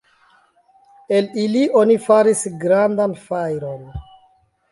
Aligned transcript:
El 1.17 1.27
ili 1.41 1.61
oni 1.83 1.97
faris 2.07 2.41
grandan 2.63 3.13
fajron. 3.27 3.85